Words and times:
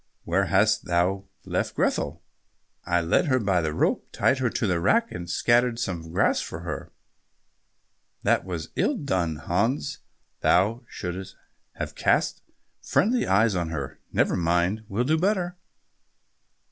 "Where 0.23 0.45
hast 0.45 0.85
thou 0.85 1.25
left 1.45 1.75
Grethel?" 1.75 2.23
"I 2.87 3.01
led 3.01 3.27
her 3.27 3.37
by 3.37 3.61
the 3.61 3.71
rope, 3.71 4.11
tied 4.11 4.39
her 4.39 4.49
to 4.49 4.65
the 4.65 4.79
rack, 4.79 5.11
and 5.11 5.29
scattered 5.29 5.77
some 5.77 6.11
grass 6.11 6.41
for 6.41 6.61
her." 6.61 6.91
"That 8.23 8.43
was 8.43 8.69
ill 8.75 8.97
done, 8.97 9.35
Hans, 9.35 9.99
thou 10.39 10.83
shouldst 10.89 11.35
have 11.73 11.93
cast 11.93 12.41
friendly 12.81 13.27
eyes 13.27 13.53
on 13.53 13.69
her." 13.69 13.99
"Never 14.11 14.35
mind, 14.35 14.85
will 14.89 15.03
do 15.03 15.19
better." 15.19 15.55